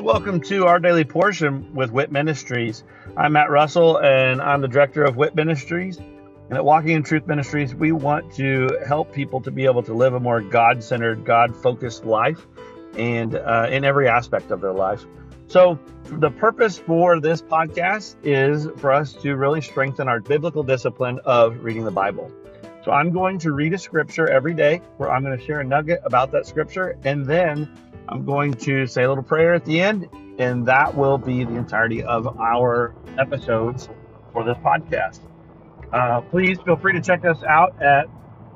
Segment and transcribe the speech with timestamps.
[0.00, 2.84] Welcome to our daily portion with WIT Ministries.
[3.18, 5.98] I'm Matt Russell and I'm the director of WIT Ministries.
[5.98, 9.92] And at Walking in Truth Ministries, we want to help people to be able to
[9.92, 12.46] live a more God centered, God focused life
[12.96, 15.04] and uh, in every aspect of their life.
[15.48, 21.20] So, the purpose for this podcast is for us to really strengthen our biblical discipline
[21.26, 22.32] of reading the Bible.
[22.84, 25.64] So, I'm going to read a scripture every day where I'm going to share a
[25.64, 27.68] nugget about that scripture, and then
[28.08, 31.54] I'm going to say a little prayer at the end, and that will be the
[31.56, 33.88] entirety of our episodes
[34.32, 35.20] for this podcast.
[35.92, 38.06] Uh, please feel free to check us out at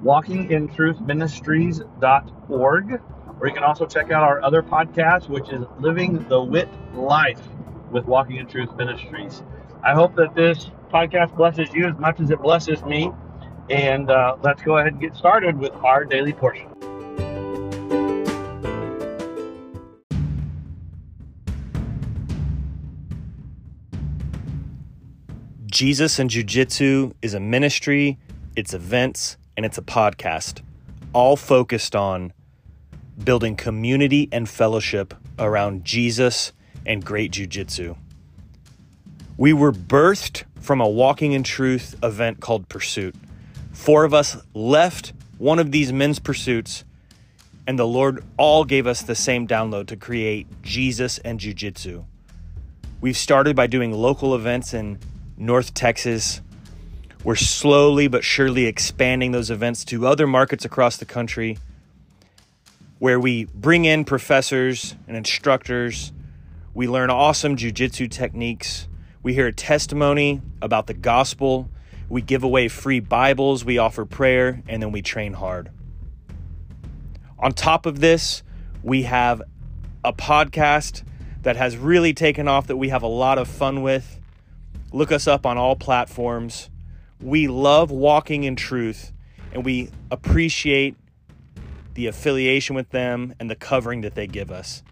[0.02, 3.00] walkingintruthministries.org,
[3.40, 7.42] or you can also check out our other podcast, which is Living the Wit Life
[7.90, 9.42] with Walking in Truth Ministries.
[9.82, 13.10] I hope that this podcast blesses you as much as it blesses me.
[13.70, 16.68] And uh, let's go ahead and get started with our daily portion.
[25.66, 28.16] Jesus and Jiu Jitsu is a ministry,
[28.54, 30.62] it's events, and it's a podcast,
[31.12, 32.32] all focused on
[33.24, 36.52] building community and fellowship around Jesus
[36.86, 37.96] and great Jiu Jitsu.
[39.36, 43.16] We were birthed from a Walking in Truth event called Pursuit.
[43.74, 46.84] Four of us left one of these men's pursuits,
[47.66, 52.04] and the Lord all gave us the same download to create Jesus and Jiu Jitsu.
[53.00, 54.98] We've started by doing local events in
[55.36, 56.40] North Texas.
[57.24, 61.58] We're slowly but surely expanding those events to other markets across the country
[62.98, 66.12] where we bring in professors and instructors.
[66.72, 68.88] We learn awesome jujitsu techniques.
[69.22, 71.68] We hear a testimony about the gospel.
[72.08, 73.64] We give away free Bibles.
[73.64, 75.70] We offer prayer, and then we train hard.
[77.38, 78.42] On top of this,
[78.82, 79.42] we have
[80.04, 81.02] a podcast
[81.42, 84.20] that has really taken off that we have a lot of fun with.
[84.92, 86.70] Look us up on all platforms.
[87.20, 89.12] We love walking in truth
[89.52, 90.96] and we appreciate
[91.94, 94.82] the affiliation with them and the covering that they give us.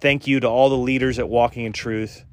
[0.00, 2.24] Thank you to all the leaders at Walking in Truth.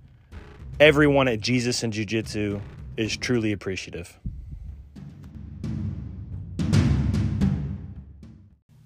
[0.79, 2.61] Everyone at Jesus and Jiu Jitsu
[2.97, 4.19] is truly appreciative.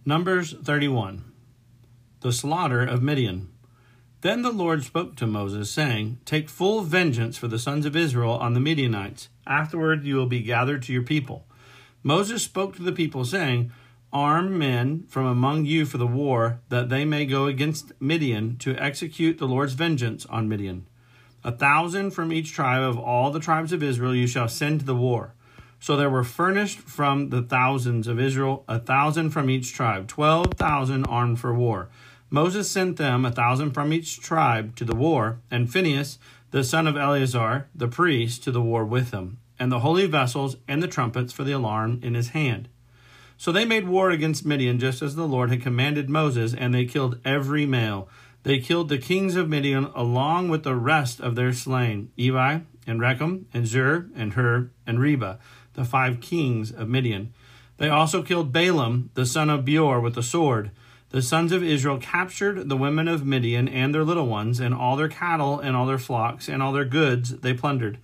[0.06, 1.24] Numbers 31
[2.22, 3.50] The slaughter of Midian.
[4.22, 8.34] Then the Lord spoke to Moses, saying, Take full vengeance for the sons of Israel
[8.34, 9.30] on the Midianites.
[9.48, 11.46] Afterward you will be gathered to your people.
[12.03, 13.72] Moses spoke to the people, saying,
[14.12, 18.75] Arm men from among you for the war, that they may go against Midian to
[18.75, 20.88] execute the Lord's vengeance on Midian.
[21.44, 24.86] A thousand from each tribe of all the tribes of Israel you shall send to
[24.86, 25.34] the war.
[25.80, 30.56] So there were furnished from the thousands of Israel a thousand from each tribe, twelve
[30.56, 31.90] thousand armed for war.
[32.30, 36.20] Moses sent them a thousand from each tribe to the war, and Phinehas,
[36.52, 40.58] the son of Eleazar, the priest, to the war with them, and the holy vessels
[40.68, 42.68] and the trumpets for the alarm in his hand.
[43.38, 46.84] So they made war against Midian, just as the Lord had commanded Moses, and they
[46.84, 48.10] killed every male.
[48.44, 53.00] They killed the kings of Midian along with the rest of their slain, Evi, and
[53.00, 55.40] Rekem, and Zur, and Hur, and Reba,
[55.74, 57.34] the five kings of Midian.
[57.78, 60.72] They also killed Balaam, the son of Beor, with the sword
[61.12, 64.96] the sons of Israel captured the women of Midian and their little ones, and all
[64.96, 67.98] their cattle, and all their flocks, and all their goods they plundered.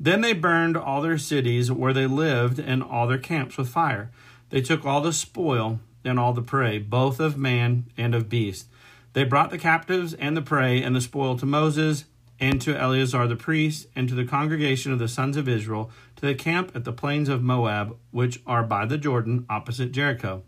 [0.00, 4.10] Then they burned all their cities where they lived, and all their camps with fire.
[4.48, 8.66] They took all the spoil and all the prey, both of man and of beast.
[9.12, 12.04] They brought the captives and the prey and the spoil to Moses
[12.40, 16.26] and to Eleazar the priest and to the congregation of the sons of Israel to
[16.26, 20.42] the camp at the plains of Moab, which are by the Jordan opposite Jericho.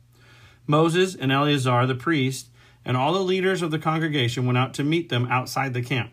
[0.66, 2.48] Moses and Eleazar the priest
[2.84, 6.12] and all the leaders of the congregation went out to meet them outside the camp.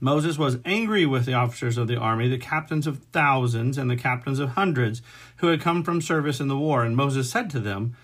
[0.00, 3.96] Moses was angry with the officers of the army, the captains of thousands and the
[3.96, 5.00] captains of hundreds,
[5.36, 6.84] who had come from service in the war.
[6.84, 7.96] And Moses said to them,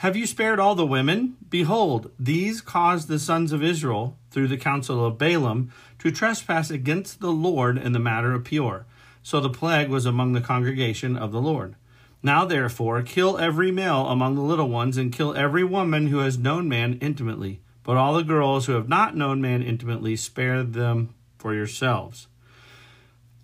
[0.00, 1.36] Have you spared all the women?
[1.50, 7.20] Behold, these caused the sons of Israel, through the counsel of Balaam, to trespass against
[7.20, 8.86] the Lord in the matter of Peor.
[9.22, 11.74] So the plague was among the congregation of the Lord.
[12.22, 16.38] Now, therefore, kill every male among the little ones, and kill every woman who has
[16.38, 17.60] known man intimately.
[17.82, 22.26] But all the girls who have not known man intimately, spare them for yourselves.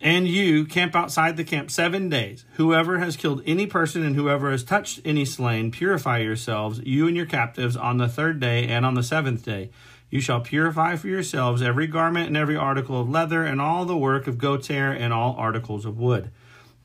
[0.00, 2.44] And you camp outside the camp seven days.
[2.54, 7.16] Whoever has killed any person and whoever has touched any slain, purify yourselves, you and
[7.16, 9.70] your captives, on the third day and on the seventh day.
[10.10, 13.96] You shall purify for yourselves every garment and every article of leather, and all the
[13.96, 16.31] work of goat's hair, and all articles of wood.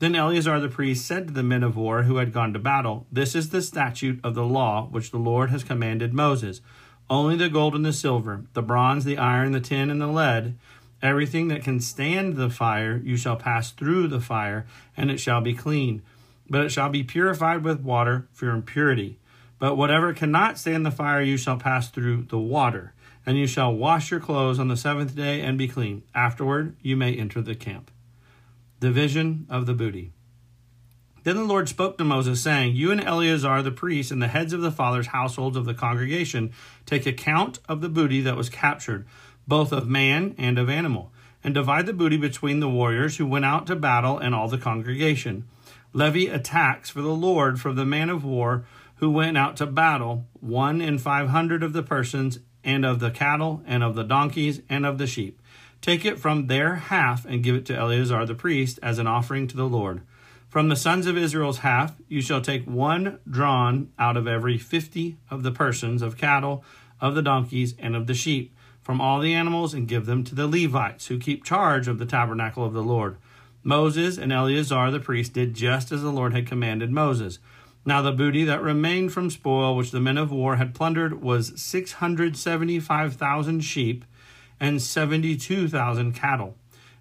[0.00, 3.06] Then Eleazar the priest said to the men of war who had gone to battle,
[3.12, 6.60] This is the statute of the law which the Lord has commanded Moses.
[7.08, 10.58] Only the gold and the silver, the bronze, the iron, the tin, and the lead,
[11.02, 14.66] everything that can stand the fire, you shall pass through the fire,
[14.96, 16.02] and it shall be clean.
[16.48, 19.18] But it shall be purified with water for impurity.
[19.58, 22.94] But whatever cannot stand the fire, you shall pass through the water.
[23.24, 26.02] And you shall wash your clothes on the seventh day and be clean.
[26.14, 27.90] Afterward, you may enter the camp.
[28.80, 30.12] Division of the booty.
[31.24, 34.52] Then the Lord spoke to Moses, saying, You and Eleazar the priest and the heads
[34.52, 36.52] of the fathers' households of the congregation
[36.84, 39.06] take account of the booty that was captured,
[39.52, 41.12] both of man and of animal,
[41.44, 44.56] and divide the booty between the warriors who went out to battle and all the
[44.56, 45.44] congregation.
[45.92, 48.64] Levy a tax for the Lord from the man of war
[48.94, 53.10] who went out to battle, one in five hundred of the persons, and of the
[53.10, 55.38] cattle, and of the donkeys, and of the sheep.
[55.82, 59.46] Take it from their half and give it to Eleazar the priest as an offering
[59.48, 60.00] to the Lord.
[60.48, 65.18] From the sons of Israel's half, you shall take one drawn out of every fifty
[65.30, 66.64] of the persons of cattle,
[67.02, 70.34] of the donkeys, and of the sheep, from all the animals, and give them to
[70.34, 73.16] the Levites, who keep charge of the tabernacle of the Lord.
[73.62, 77.38] Moses and Eleazar the priest did just as the Lord had commanded Moses.
[77.84, 81.60] Now the booty that remained from spoil which the men of war had plundered was
[81.60, 84.04] six hundred seventy five thousand sheep
[84.58, 86.56] and seventy two thousand cattle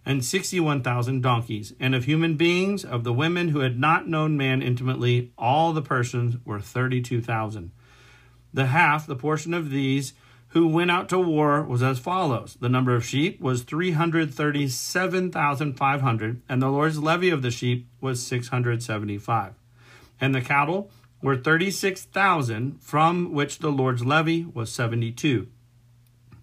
[0.05, 4.61] and 61,000 donkeys, and of human beings, of the women who had not known man
[4.61, 7.71] intimately, all the persons were 32,000.
[8.53, 10.13] The half, the portion of these
[10.51, 16.61] who went out to war, was as follows The number of sheep was 337,500, and
[16.61, 19.53] the Lord's levy of the sheep was 675.
[20.19, 25.47] And the cattle were 36,000, from which the Lord's levy was 72.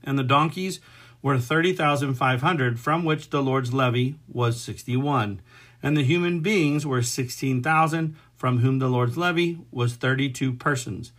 [0.02, 0.80] And the donkeys
[1.20, 5.42] were 30,500, from which the Lord's levy was 61.
[5.82, 11.12] And the human beings were 16,000, from whom the Lord's levy was 32 persons.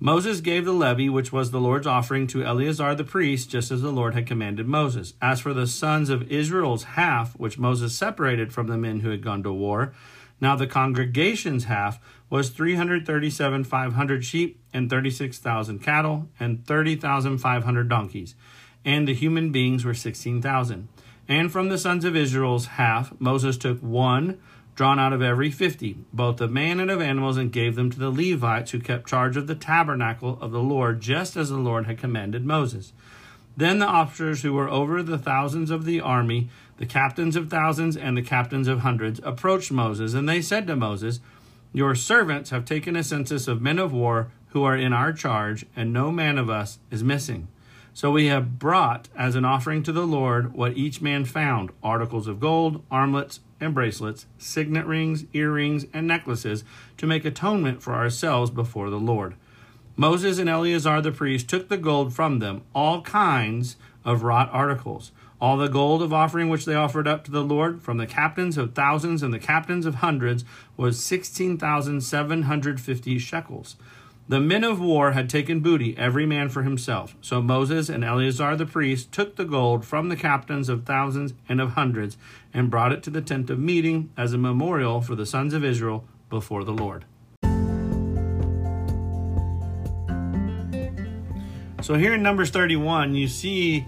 [0.00, 3.80] Moses gave the levy, which was the Lord's offering, to Eleazar the priest, just as
[3.80, 5.14] the Lord had commanded Moses.
[5.22, 9.22] As for the sons of Israel's half, which Moses separated from the men who had
[9.22, 9.94] gone to war,
[10.40, 18.34] now the congregation's half was 337,500 sheep and 36,000 cattle and 30,500 donkeys
[18.84, 20.88] and the human beings were 16,000.
[21.26, 24.38] And from the sons of Israel's half, Moses took one
[24.74, 27.98] drawn out of every fifty, both of man and of animals, and gave them to
[27.98, 31.86] the Levites who kept charge of the tabernacle of the Lord, just as the Lord
[31.86, 32.92] had commanded Moses.
[33.56, 36.48] Then the officers who were over the thousands of the army,
[36.78, 40.74] the captains of thousands and the captains of hundreds, approached Moses, and they said to
[40.74, 41.20] Moses,
[41.72, 45.66] Your servants have taken a census of men of war who are in our charge,
[45.76, 47.46] and no man of us is missing.
[47.92, 52.26] So we have brought as an offering to the Lord what each man found articles
[52.26, 56.62] of gold, armlets, and bracelets, signet rings, earrings, and necklaces
[56.96, 59.34] to make atonement for ourselves before the Lord.
[59.96, 65.12] Moses and Eleazar the priest took the gold from them, all kinds of wrought articles,
[65.40, 68.58] all the gold of offering which they offered up to the Lord from the captains
[68.58, 70.44] of thousands and the captains of hundreds
[70.76, 73.76] was 16,750 shekels.
[74.26, 77.14] The men of war had taken booty, every man for himself.
[77.20, 81.60] So Moses and Eleazar the priest took the gold from the captains of thousands and
[81.60, 82.16] of hundreds
[82.54, 85.62] and brought it to the tent of meeting as a memorial for the sons of
[85.62, 87.04] Israel before the Lord.
[91.82, 93.84] So here in Numbers 31, you see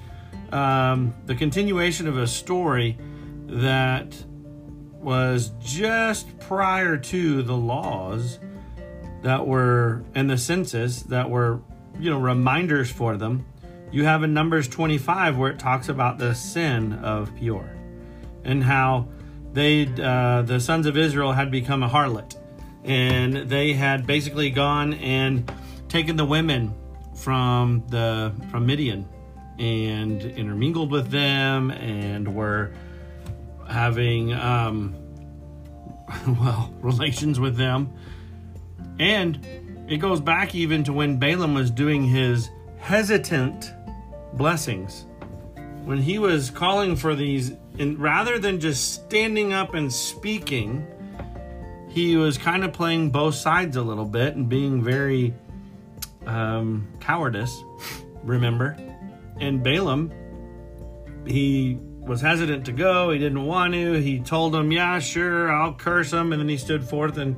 [0.52, 2.98] um, the continuation of a story
[3.46, 4.14] that
[5.00, 8.38] was just prior to the laws
[9.26, 11.60] that were in the census that were,
[11.98, 13.44] you know, reminders for them.
[13.90, 17.68] You have in Numbers 25 where it talks about the sin of Peor
[18.44, 19.08] and how
[19.52, 22.36] they, uh, the sons of Israel, had become a harlot,
[22.84, 25.52] and they had basically gone and
[25.88, 26.72] taken the women
[27.16, 29.08] from the from Midian
[29.58, 32.72] and intermingled with them and were
[33.68, 34.94] having um,
[36.28, 37.92] well relations with them
[38.98, 39.38] and
[39.88, 43.72] it goes back even to when Balaam was doing his hesitant
[44.32, 45.06] blessings.
[45.84, 50.86] When he was calling for these, and rather than just standing up and speaking,
[51.88, 55.32] he was kind of playing both sides a little bit and being very
[56.26, 57.62] um, cowardice,
[58.24, 58.76] remember?
[59.38, 60.12] And Balaam,
[61.26, 63.10] he was hesitant to go.
[63.10, 63.94] He didn't want to.
[64.00, 66.32] He told him, Yeah, sure, I'll curse him.
[66.32, 67.36] And then he stood forth and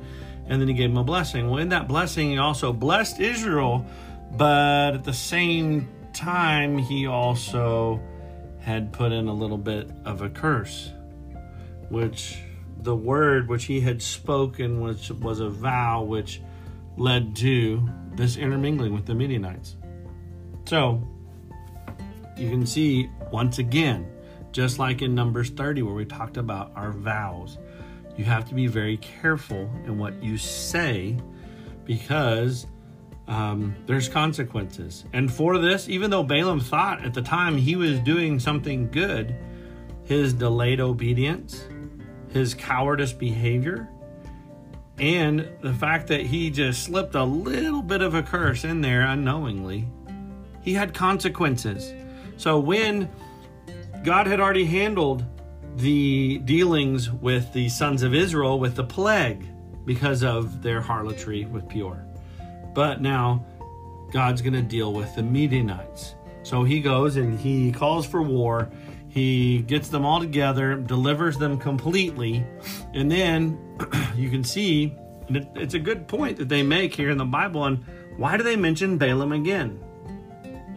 [0.49, 1.49] and then he gave him a blessing.
[1.49, 3.85] Well, in that blessing, he also blessed Israel,
[4.31, 8.01] but at the same time, he also
[8.59, 10.91] had put in a little bit of a curse,
[11.89, 12.39] which
[12.81, 16.41] the word which he had spoken, which was a vow, which
[16.97, 19.75] led to this intermingling with the Midianites.
[20.65, 21.07] So
[22.37, 24.07] you can see once again,
[24.51, 27.57] just like in Numbers 30, where we talked about our vows,
[28.19, 31.15] you have to be very careful in what you say
[31.85, 32.67] because
[33.29, 35.05] um, there's consequences.
[35.13, 39.33] And for this, even though Balaam thought at the time he was doing something good,
[40.03, 41.63] his delayed obedience,
[42.33, 43.87] his cowardice behavior,
[44.97, 49.03] and the fact that he just slipped a little bit of a curse in there
[49.03, 49.87] unknowingly,
[50.61, 51.93] he had consequences.
[52.35, 53.09] So when
[54.03, 55.23] God had already handled
[55.79, 59.47] the dealings with the sons of Israel with the plague
[59.85, 62.05] because of their harlotry with Peor.
[62.73, 63.45] But now
[64.11, 66.15] God's going to deal with the Midianites.
[66.43, 68.69] So he goes and he calls for war.
[69.07, 72.45] He gets them all together, delivers them completely.
[72.93, 73.57] And then
[74.15, 74.95] you can see,
[75.29, 77.65] it's a good point that they make here in the Bible.
[77.65, 77.83] And
[78.17, 79.79] why do they mention Balaam again?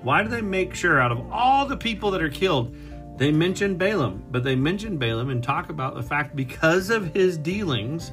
[0.02, 2.74] Why do they make sure out of all the people that are killed,
[3.22, 7.38] they mention Balaam, but they mention Balaam and talk about the fact because of his
[7.38, 8.10] dealings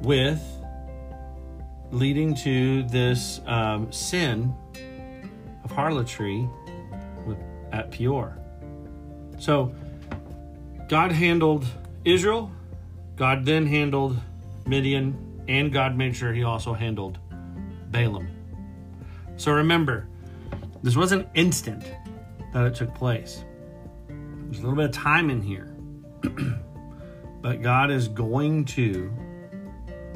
[0.00, 0.40] with
[1.90, 4.54] leading to this um, sin
[5.62, 6.48] of harlotry
[7.70, 8.34] at Peor.
[9.38, 9.74] So
[10.88, 11.66] God handled
[12.06, 12.50] Israel,
[13.16, 14.18] God then handled
[14.64, 17.18] Midian, and God made sure he also handled
[17.90, 18.30] Balaam.
[19.36, 20.08] So remember,
[20.82, 21.84] this wasn't instant
[22.54, 23.44] that it took place.
[24.50, 25.76] There's a little bit of time in here.
[27.40, 29.12] but God is going to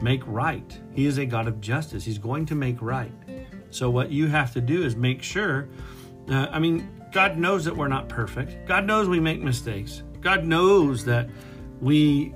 [0.02, 0.76] make right.
[0.92, 2.04] He is a God of justice.
[2.04, 3.12] He's going to make right.
[3.70, 5.68] So, what you have to do is make sure.
[6.28, 8.66] Uh, I mean, God knows that we're not perfect.
[8.66, 10.02] God knows we make mistakes.
[10.20, 11.28] God knows that
[11.80, 12.34] we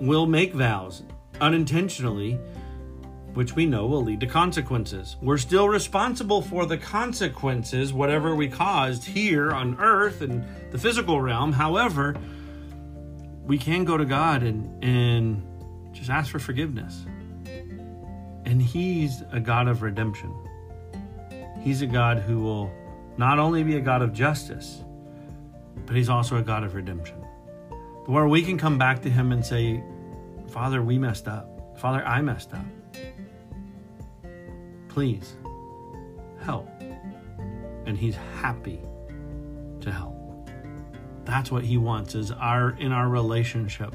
[0.00, 1.02] will make vows
[1.40, 2.38] unintentionally
[3.34, 5.16] which we know will lead to consequences.
[5.22, 11.20] We're still responsible for the consequences, whatever we caused here on earth and the physical
[11.20, 11.52] realm.
[11.52, 12.16] However,
[13.46, 15.42] we can go to God and, and
[15.92, 17.06] just ask for forgiveness.
[18.44, 20.32] And He's a God of redemption.
[21.60, 22.70] He's a God who will
[23.16, 24.82] not only be a God of justice,
[25.86, 27.16] but He's also a God of redemption.
[28.06, 29.82] Where we can come back to Him and say,
[30.48, 31.78] Father, we messed up.
[31.78, 32.64] Father, I messed up.
[34.92, 35.36] Please
[36.44, 36.68] help.
[37.86, 38.78] And he's happy
[39.80, 40.14] to help.
[41.24, 43.94] That's what he wants is our in our relationship.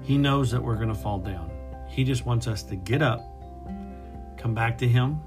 [0.00, 1.50] He knows that we're going to fall down.
[1.88, 3.20] He just wants us to get up,
[4.36, 5.20] come back to him,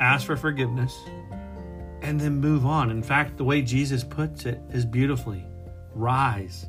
[0.00, 0.98] ask for forgiveness,
[2.00, 2.90] and then move on.
[2.90, 5.44] In fact, the way Jesus puts it is beautifully
[5.94, 6.66] rise.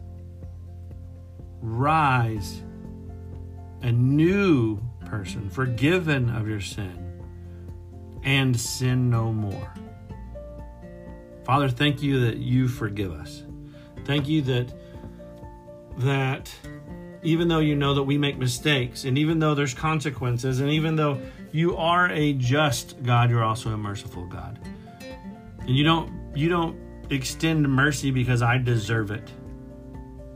[1.61, 2.61] Rise.
[3.83, 7.21] A new person, forgiven of your sin,
[8.23, 9.73] and sin no more.
[11.43, 13.43] Father, thank you that you forgive us.
[14.05, 14.73] Thank you that
[15.99, 16.53] that
[17.23, 20.95] even though you know that we make mistakes and even though there's consequences and even
[20.95, 21.19] though
[21.51, 24.59] you are a just God, you're also a merciful God.
[25.61, 26.77] And you don't you don't
[27.09, 29.31] extend mercy because I deserve it.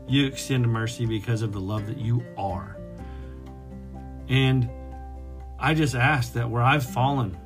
[0.08, 2.76] You extend mercy because of the love that you are.
[4.32, 4.70] And
[5.58, 7.36] I just ask that where I've fallen,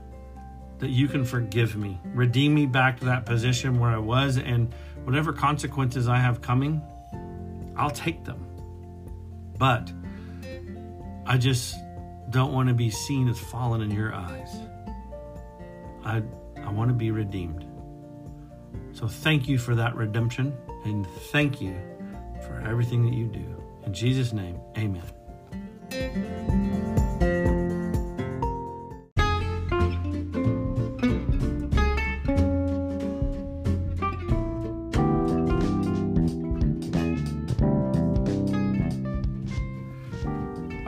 [0.78, 4.72] that you can forgive me, redeem me back to that position where I was, and
[5.02, 6.80] whatever consequences I have coming,
[7.76, 8.46] I'll take them.
[9.58, 9.92] But
[11.26, 11.74] I just
[12.30, 14.56] don't want to be seen as fallen in your eyes.
[16.04, 16.22] I,
[16.64, 17.66] I want to be redeemed.
[18.92, 21.74] So thank you for that redemption, and thank you
[22.46, 23.60] for everything that you do.
[23.84, 26.45] In Jesus' name, amen.